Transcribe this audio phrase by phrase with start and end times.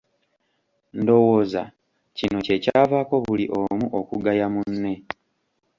[0.99, 1.61] Ndowooza
[2.17, 4.93] kino kyekyavaako buli omu okugaya munne.